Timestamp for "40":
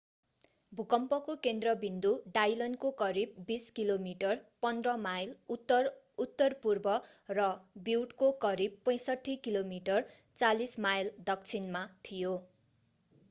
10.37-10.73